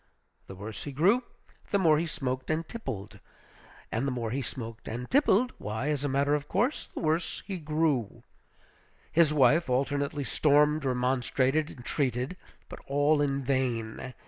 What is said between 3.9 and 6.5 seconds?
and the more he smoked and tippled, why, as a matter of